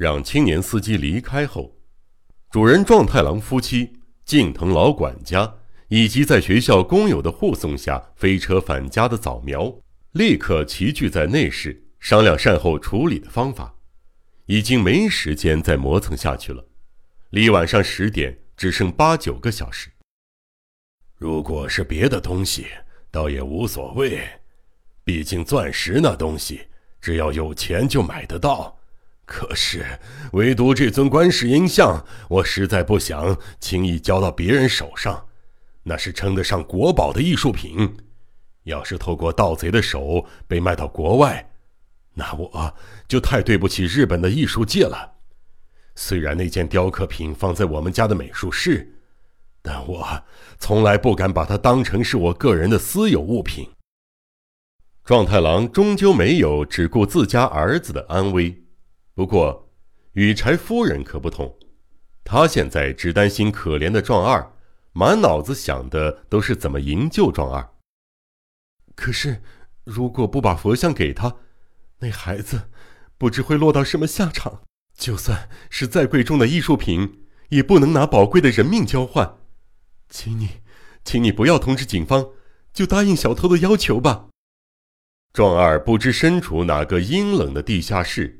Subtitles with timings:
[0.00, 1.76] 让青年司机离开后，
[2.50, 5.56] 主人壮太郎夫妻、近藤老管家
[5.88, 9.70] 以及在学校工友的护送下飞车返家的早苗，
[10.12, 13.74] 立刻齐聚在内室商量善后处理的方法。
[14.46, 16.64] 已经没时间再磨蹭下去了，
[17.28, 19.90] 离晚上十点只剩八九个小时。
[21.14, 22.64] 如果是别的东西，
[23.10, 24.26] 倒也无所谓，
[25.04, 26.62] 毕竟钻石那东西，
[27.02, 28.79] 只要有钱就买得到。
[29.30, 29.86] 可是，
[30.32, 35.28] 唯独这尊观世音像，我实在不想轻易交到别人手上。
[35.84, 37.96] 那是称得上国宝的艺术品，
[38.64, 41.48] 要是透过盗贼的手被卖到国外。
[42.14, 42.74] 那我
[43.06, 45.12] 就太对不起日本的艺术界了。
[45.94, 49.00] 虽然那件雕刻品放在我们家的美术室，
[49.62, 50.24] 但我
[50.58, 53.70] 从来不敢把它当成是我个人的私有物品。
[55.04, 58.59] 壮太郎终究没有只顾自家儿子的安危，
[59.20, 59.68] 不过
[60.12, 61.54] 羽柴夫人可不同，
[62.24, 64.54] 她现在只担心可怜的壮二，
[64.94, 67.70] 满脑子想的都是怎么营救壮二。
[68.96, 69.42] 可是，
[69.84, 71.36] 如果不把佛像给他，
[71.98, 72.70] 那孩子
[73.18, 74.62] 不知会落到什么下场。
[74.96, 79.36] 就算是再贵重的艺术品，也不能拿宝贵的人命交换。
[80.08, 80.48] 请你，
[81.04, 82.30] 请你不要通知警方，
[82.72, 84.28] 就答应小偷的要求吧。
[85.34, 88.39] 壮二不知身处哪个阴冷的地下室，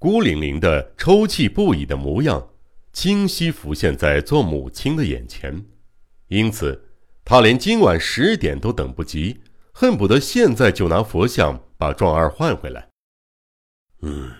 [0.00, 2.48] 孤零零的抽泣不已的模样，
[2.90, 5.62] 清晰浮现在做母亲的眼前。
[6.28, 6.88] 因此，
[7.22, 9.42] 他连今晚十点都等不及，
[9.74, 12.88] 恨不得现在就拿佛像把壮二换回来。
[14.00, 14.32] 嗯，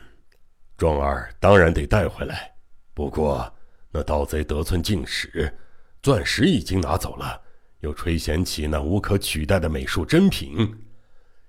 [0.79, 2.51] 壮二当然得带回来。
[2.95, 3.53] 不过
[3.93, 5.55] 那盗贼得寸进尺，
[6.03, 7.39] 钻石已经拿走了，
[7.81, 10.75] 又垂涎起那无可取代的美术珍品，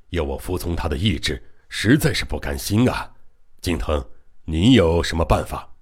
[0.09, 3.09] 要我服从他的意志，实在是不甘心啊！
[3.61, 4.03] 景腾，
[4.45, 5.75] 你有什么办法？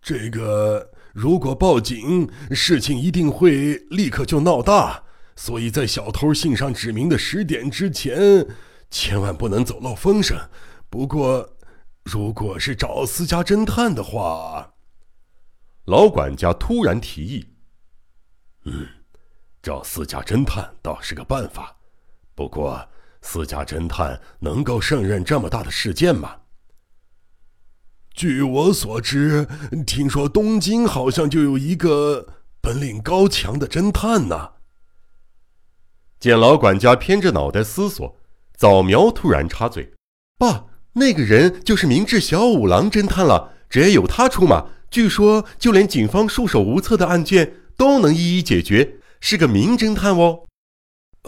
[0.00, 5.04] 这个如果报警，事情一定会立刻就闹大，
[5.36, 8.46] 所以在小偷信上指明的十点之前。
[8.90, 10.48] 千万不能走漏风声。
[10.88, 11.56] 不过，
[12.04, 14.72] 如果是找私家侦探的话，
[15.84, 17.46] 老管家突然提议
[18.64, 18.88] ：“嗯，
[19.60, 21.76] 找私家侦探倒是个办法。
[22.34, 22.88] 不过，
[23.20, 26.36] 私家侦探能够胜任这么大的事件吗？”
[28.14, 29.46] 据我所知，
[29.86, 32.26] 听说东京好像就有一个
[32.60, 34.50] 本领高强的侦探呢。
[36.18, 38.16] 见老管家偏着脑袋思索。
[38.56, 39.92] 早苗突然插嘴
[40.36, 40.64] ：“爸，
[40.94, 50.40] 那个人就是明智小五郎侦探了，只要有他出马，据说就连警方束手无策的案件都能一一解决，是个名侦探哦。”“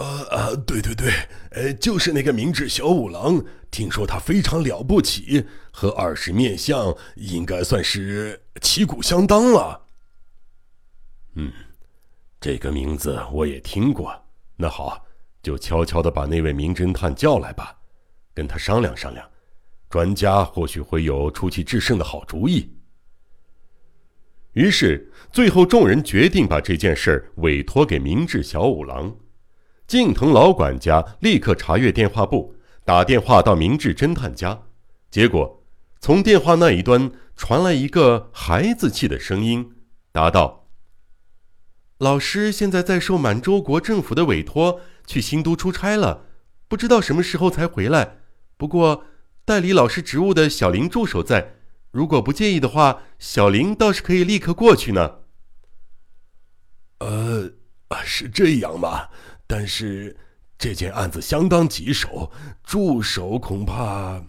[0.00, 1.12] 呃呃，对对对，
[1.50, 9.86] 呃，就是那个明智小五郎，听说他非常了不起，和二十面相应该算是旗鼓相当了。
[11.36, 11.52] ”“嗯，
[12.40, 14.24] 这个名字我也听过。
[14.56, 15.06] 那好。”
[15.42, 17.74] 就悄悄的把那位名侦探叫来吧，
[18.34, 19.26] 跟他商量商量，
[19.88, 22.70] 专家或许会有出奇制胜的好主意。
[24.52, 29.16] 于是，最后众人决定把这件事委托给明智小五郎。
[29.90, 34.62] 近藤老管家立刻查阅电话簿，打电话到明智侦探家，
[35.10, 35.64] 结果
[35.98, 39.72] 从电话那一端传来一个孩子气的声音，
[40.12, 40.68] 答道
[41.98, 46.24] ：“老师现在在受满洲国政府的委托。”去新都出差了，
[46.68, 48.18] 不知道什么时候才回来。
[48.56, 49.06] 不过
[49.44, 51.56] 代理老师职务的小林助手在，
[51.90, 55.16] 如果不介意的话，小林倒是可以立刻过去呢。
[57.00, 57.50] 呃，
[58.04, 59.08] 是这样吗？
[59.50, 60.16] 但是
[60.56, 62.30] 这件案子相当棘手，
[62.62, 64.22] 助手恐怕……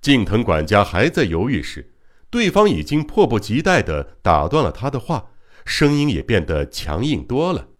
[0.00, 1.92] 近藤管家还在犹豫时，
[2.30, 5.30] 对方已经迫不及待的打断了他的话，
[5.64, 7.70] 声音也变得强硬多了。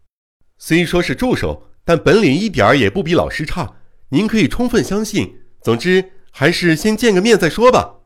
[0.59, 1.63] 虽说是助手。
[1.89, 3.77] 但本领一点儿也不比老师差，
[4.09, 5.39] 您可以充分相信。
[5.63, 8.01] 总之，还是先见个面再说吧。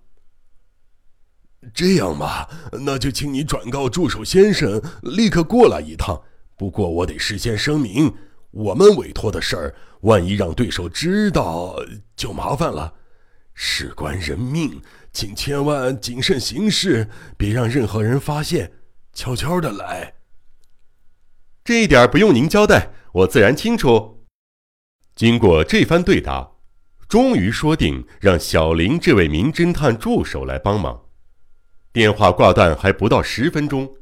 [1.73, 2.47] 这样吧，
[2.85, 6.23] 那就请你转告助手先生，立刻过来一趟。
[6.61, 8.15] 不过我得事先声明，
[8.51, 11.75] 我们委托的事儿，万一让对手知道，
[12.15, 12.97] 就麻烦了。
[13.55, 14.79] 事关人命，
[15.11, 17.09] 请千万谨慎行事，
[17.39, 18.73] 别让任何人发现，
[19.15, 20.17] 悄悄的来。
[21.65, 22.91] 这一点不用您交代。
[23.13, 24.27] 我自然清楚。
[25.17, 26.51] 经过这番对答，
[27.09, 31.07] 终于说定让小林这位名侦探助手来帮忙。
[31.91, 33.95] 电话挂断还不到十分钟，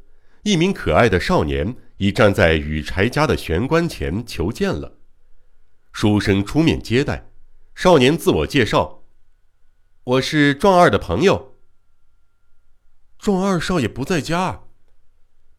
[0.43, 4.97] 一名可爱的少年已站在羽柴家的玄关前求见了。
[5.91, 7.29] 书生出面接待，
[7.75, 9.03] 少年自我介绍
[10.05, 11.57] ：“我是壮二的朋友。”
[13.19, 14.61] 壮二少爷不在家。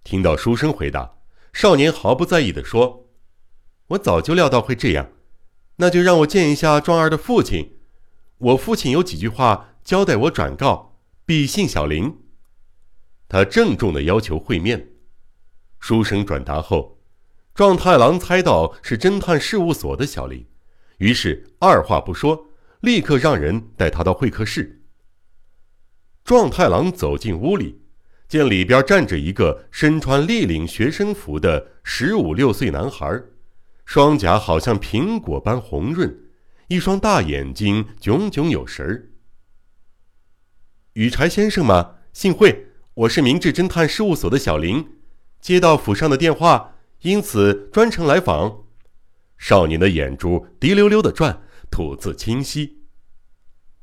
[0.02, 1.16] 听到书生回答，
[1.52, 3.10] 少年毫不在意地说
[3.88, 5.10] ：“我早就料到会这样，
[5.76, 7.78] 那就让我见一下壮二的父亲。
[8.38, 10.96] 我父亲有几句话交代我转告，
[11.26, 12.18] 必信小林。”
[13.28, 14.89] 他郑重的要求会面。
[15.80, 17.00] 书生转达后，
[17.54, 20.46] 壮太郎猜到是侦探事务所的小林，
[20.98, 22.46] 于是二话不说，
[22.80, 24.82] 立刻让人带他到会客室。
[26.22, 27.80] 壮太郎走进屋里，
[28.28, 33.20] 见里边站着一个身穿立领学生服的十五六岁男孩，
[33.84, 36.14] 双颊好像苹果般红润，
[36.68, 39.10] 一双大眼睛炯炯有神儿。
[40.92, 41.96] 羽柴先生吗？
[42.12, 42.66] 幸会。
[42.94, 44.86] 我是明治侦探事务所的小林，
[45.40, 48.64] 接到府上的电话，因此专程来访。
[49.38, 52.84] 少年的眼珠滴溜溜的转，吐字清晰。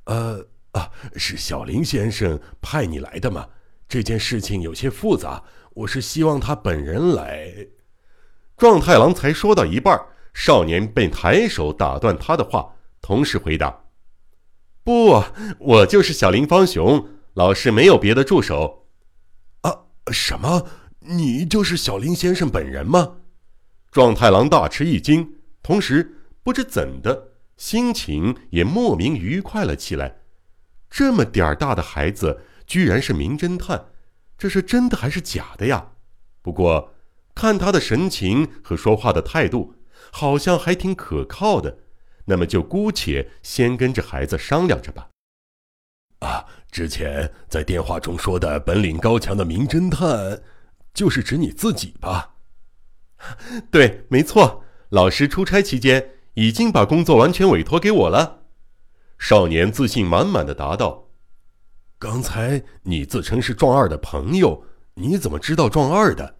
[0.05, 3.47] 呃啊，是小林先生派你来的吗？
[3.89, 5.43] 这件事情有些复杂，
[5.73, 7.67] 我是希望他本人来。
[8.55, 9.99] 壮太郎才说到一半，
[10.33, 13.85] 少年便抬手打断他的话，同时回答
[14.83, 15.23] ：“不，
[15.59, 18.87] 我就是小林方雄，老师没有别的助手。”
[19.61, 20.67] 啊什么？
[21.09, 23.17] 你就是小林先生本人吗？
[23.91, 30.17] 壮太郎大吃一惊，同时不知怎的，心情也莫名愉快了起来。
[30.89, 33.85] 这么点儿大的孩子，居然是名侦探，
[34.37, 35.91] 这是真的还是假的呀？
[36.41, 36.93] 不过
[37.33, 39.75] 看他的神情和说话的态度，
[40.11, 41.77] 好像还挺可靠的。
[42.25, 45.09] 那么就姑且先跟着孩子商量着吧。
[46.19, 46.45] 啊。
[46.69, 50.43] 之前在电话中说的本领高强的名侦探，
[50.97, 52.33] 就是指你自己吧？
[53.69, 54.63] 对，没错。
[54.89, 58.45] 老师出差期间已经把工作完全委托给我了。
[59.19, 61.09] 少年自信满满的答道
[61.99, 64.63] ：“刚才你自称是壮二的朋友，
[64.95, 66.37] 你怎么知道壮二的？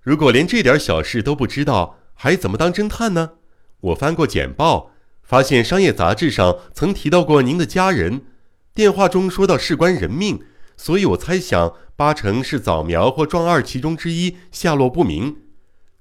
[0.00, 3.32] 如果连这点小事都不知道，还怎么当侦探呢？
[3.80, 8.24] 我翻过简报，发现商业杂志上曾提到过您的家人。”
[8.72, 10.42] 电话中说到事关人命，
[10.76, 15.38] 所以我猜想八成是早苗或壮二其中之一下落不明。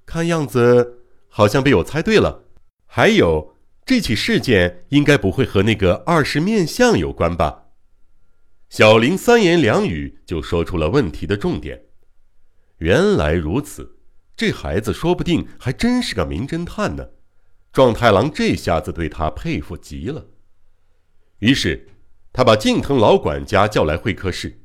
[0.05, 2.43] 看样子好像被我猜对了。
[2.85, 3.55] 还有
[3.85, 7.63] 这起事件应该不会和那个二十面相有关吧？
[8.69, 11.85] 小林三言两语就说出了问题的重点。
[12.79, 13.97] 原来如此，
[14.35, 17.07] 这孩子说不定还真是个名侦探呢。
[17.71, 20.27] 壮太郎这下子对他佩服极了。
[21.39, 21.87] 于是。
[22.37, 24.59] 他把近藤老管家叫来会客室，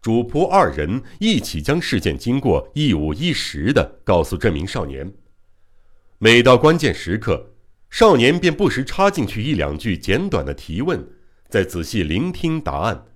[0.00, 5.12] 主仆二人一起将事件经过一五一十的告诉这名少年。
[6.18, 7.54] 每到关键时刻，
[7.90, 11.08] 少年便不时插进去一两句简短的提问，
[11.48, 13.06] 再仔细聆听答案。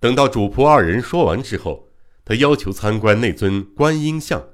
[0.00, 1.88] 等到主仆二人说完之后，
[2.24, 4.44] 他要求参观那尊观音像。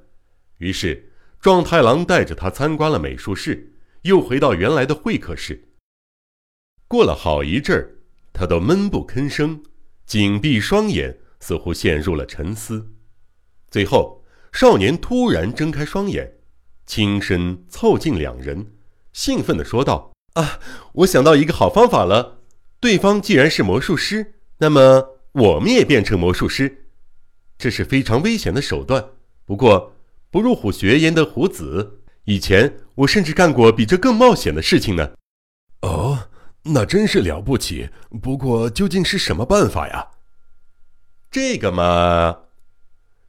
[0.59, 3.73] 于是壮太郎带着他参观了美术室，
[4.03, 5.69] 又回到原来的会客室。
[6.87, 7.95] 过了好一阵儿。
[8.31, 9.63] 他都闷不吭声，
[10.05, 12.93] 紧闭双眼，似乎陷入了沉思。
[13.69, 16.33] 最后，少年突然睁开双眼，
[16.85, 18.73] 轻声凑近两人，
[19.13, 20.59] 兴奋地说道：“啊，
[20.93, 22.39] 我想到一个好方法了！
[22.79, 26.85] 对方既然是魔术师，那么我们也变成魔术师。
[27.57, 29.09] 这是非常危险的手段，
[29.45, 29.93] 不过
[30.31, 32.01] 不入虎穴焉得虎子。
[32.25, 35.11] 以前我甚至干过比这更冒险的事情呢。”
[35.81, 36.29] 哦。
[36.63, 37.89] 那真是了不起，
[38.21, 40.09] 不过究竟是什么办法呀？
[41.31, 42.39] 这个嘛，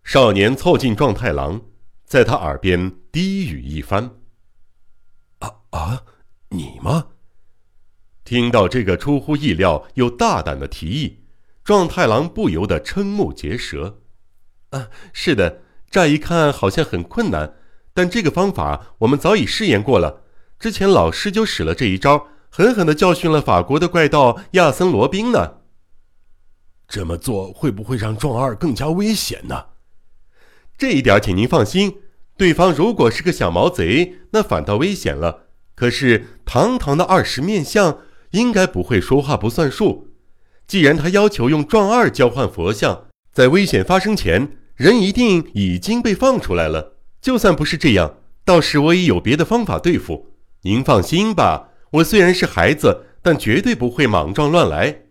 [0.03, 1.61] 少年凑近壮太郎，
[2.07, 4.13] 在他耳边低语一番。
[5.41, 6.03] 啊啊，
[6.49, 7.09] 你吗？
[8.25, 11.25] 听到这个出乎意料又大胆的提议，
[11.63, 14.01] 壮太郎不由得瞠目结舌。
[14.71, 17.57] 啊，是的，乍一看好像很困难，
[17.93, 20.23] 但这个方法我们早已试验过了，
[20.59, 22.29] 之前老师就使了这一招。
[22.49, 25.60] 狠狠地教训了法国的怪盗亚森·罗宾呢。
[26.91, 29.67] 这么做会不会让壮二更加危险呢？
[30.77, 31.99] 这一点请您放心，
[32.37, 35.47] 对方如果是个小毛贼，那反倒危险了。
[35.77, 37.99] 可是堂堂的二十面相，
[38.33, 40.09] 应该不会说话不算数。
[40.67, 46.97] 既然他要求用壮二交换佛像，在危险发生前，人一定已经被放出来了。
[47.23, 50.31] 就算不是这样，到时我也有别的方法对付。
[50.63, 51.69] 您放心吧。
[51.93, 55.03] 我虽然是孩子，但绝对不会莽撞乱来。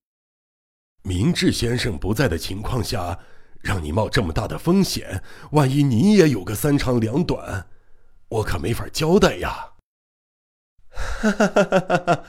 [1.03, 3.19] 明智先生不在的情况下，
[3.61, 7.67] 让你冒这么大的风险，万一你也有个三长两短，
[8.29, 9.71] 我可没法交代呀。
[10.91, 12.23] 哈哈哈哈哈！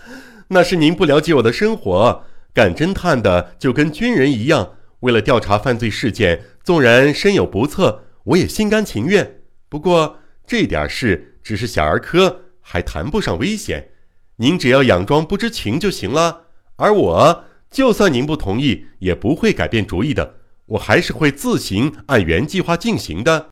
[0.49, 2.25] 那是您不了解我的生活。
[2.53, 9.43] 干侦探的就跟军人一样，为了调查犯罪事件，纵然身有不测，我也心甘情愿。
[9.69, 13.91] 不过这点事只是小儿科，还谈不上危险。
[14.37, 16.47] 您只要佯装不知情就行了。
[16.77, 20.41] 而我，就算您不同意，也不会改变主意的。
[20.67, 23.51] 我还是会自行按原计划进行的。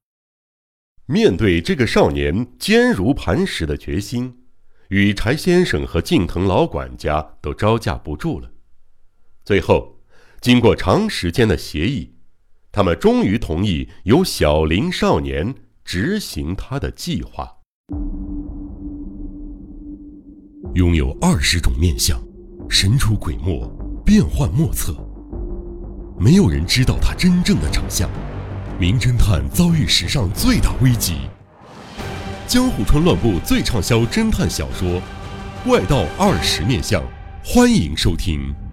[1.06, 4.38] 面对这个少年坚如磐石的决心，
[4.88, 8.50] 羽柴先生和近藤老管家都招架不住了。
[9.44, 10.00] 最后，
[10.40, 12.14] 经过长时间的协议，
[12.70, 17.58] 他们终于同意由小林少年执行他的计划。
[20.74, 22.20] 拥有二十种面相，
[22.68, 23.77] 神出鬼没，
[24.08, 24.94] 变幻莫测。
[26.18, 28.08] 没有人知道他真正的长相。
[28.80, 31.18] 名侦探遭遇史上最大危机。
[32.46, 34.88] 江户川乱步最畅销侦探小说
[35.62, 37.02] 《怪盗二十面相》，
[37.44, 38.67] 欢迎收听。